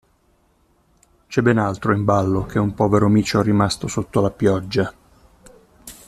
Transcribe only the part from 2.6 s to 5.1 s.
povero micio rimasto sotto la pioggia.